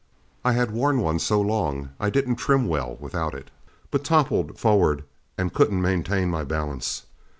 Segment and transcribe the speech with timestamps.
[0.43, 3.51] I had worn one so long I didn't trim well without it,
[3.91, 5.03] but toppled forward
[5.37, 7.03] and couldn't maintain my balance.